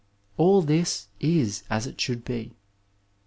[0.39, 2.53] AH this is as it should be.